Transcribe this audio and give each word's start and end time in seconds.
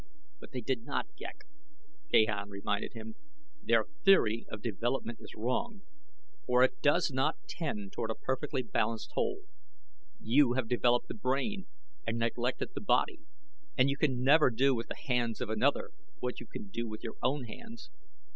"But 0.39 0.51
they 0.51 0.61
did 0.61 0.81
not, 0.83 1.15
Ghek," 1.15 1.41
Gahan 2.11 2.49
reminded 2.49 2.93
him. 2.93 3.13
"Their 3.61 3.83
theory 4.03 4.47
of 4.49 4.63
development 4.63 5.19
is 5.21 5.35
wrong, 5.35 5.83
for 6.47 6.63
it 6.63 6.81
does 6.81 7.11
not 7.11 7.37
tend 7.47 7.91
toward 7.91 8.09
a 8.09 8.15
perfectly 8.15 8.63
balanced 8.63 9.11
whole. 9.13 9.41
You 10.19 10.53
have 10.53 10.67
developed 10.67 11.07
the 11.07 11.13
brain 11.13 11.67
and 12.07 12.17
neglected 12.17 12.69
the 12.73 12.81
body 12.81 13.19
and 13.77 13.91
you 13.91 13.95
can 13.95 14.23
never 14.23 14.49
do 14.49 14.73
with 14.73 14.87
the 14.87 14.95
hands 14.97 15.39
of 15.39 15.51
another 15.51 15.91
what 16.19 16.39
you 16.39 16.47
can 16.47 16.69
do 16.69 16.87
with 16.87 17.03
your 17.03 17.17
own 17.21 17.43
hands. 17.43 17.91